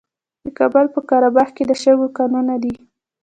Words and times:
د 0.43 0.45
کابل 0.57 0.85
په 0.93 0.99
قره 1.09 1.29
باغ 1.35 1.49
کې 1.55 1.63
د 1.69 1.71
شګو 1.81 2.07
کانونه 2.17 2.55
دي. 2.63 2.75